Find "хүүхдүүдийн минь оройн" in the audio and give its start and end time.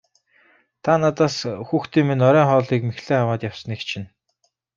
1.67-2.47